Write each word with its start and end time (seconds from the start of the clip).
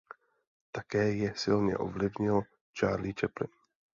Také 0.71 1.11
je 1.15 1.33
silně 1.35 1.77
ovlivnil 1.77 2.41
Charlie 2.79 3.13
Chaplin. 3.21 3.49